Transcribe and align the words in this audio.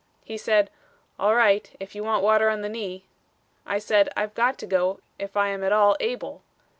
He 0.23 0.35
said, 0.35 0.71
'All 1.19 1.35
right, 1.35 1.69
if 1.79 1.93
you 1.93 2.03
want 2.03 2.23
water 2.23 2.49
on 2.49 2.61
the 2.61 2.69
knee.' 2.69 3.05
I 3.67 3.77
said, 3.77 4.09
'I've 4.17 4.33
got 4.33 4.57
to 4.57 4.65
go 4.65 4.99
if 5.19 5.37
I 5.37 5.49
am 5.49 5.63
at 5.63 5.71
all 5.71 5.95
able.' 5.99 6.41